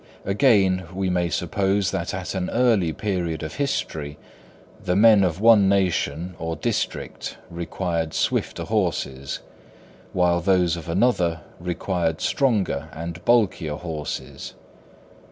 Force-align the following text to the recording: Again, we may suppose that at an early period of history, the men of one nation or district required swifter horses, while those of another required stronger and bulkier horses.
Again, 0.25 0.85
we 0.95 1.11
may 1.11 1.29
suppose 1.29 1.91
that 1.91 2.11
at 2.11 2.33
an 2.33 2.49
early 2.49 2.91
period 2.91 3.43
of 3.43 3.53
history, 3.57 4.17
the 4.83 4.95
men 4.95 5.23
of 5.23 5.39
one 5.39 5.69
nation 5.69 6.33
or 6.39 6.55
district 6.55 7.37
required 7.51 8.15
swifter 8.15 8.63
horses, 8.63 9.41
while 10.11 10.41
those 10.41 10.75
of 10.75 10.89
another 10.89 11.41
required 11.59 12.19
stronger 12.19 12.89
and 12.93 13.23
bulkier 13.25 13.75
horses. 13.75 14.55